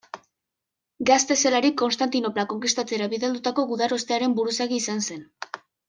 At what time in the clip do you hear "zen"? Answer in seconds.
5.11-5.27